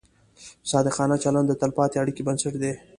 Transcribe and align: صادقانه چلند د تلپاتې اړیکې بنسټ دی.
صادقانه 0.71 1.15
چلند 1.23 1.45
د 1.49 1.53
تلپاتې 1.61 1.95
اړیکې 2.01 2.25
بنسټ 2.27 2.53
دی. 2.61 2.73